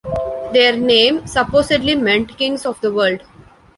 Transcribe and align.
Their 0.51 0.75
name 0.75 1.27
supposedly 1.27 1.93
meant 1.95 2.35
"kings 2.35 2.65
of 2.65 2.81
the 2.81 2.91
world". 2.91 3.21